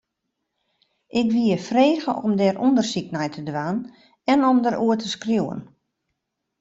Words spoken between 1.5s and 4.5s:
frege om dêr ûndersyk nei te dwaan en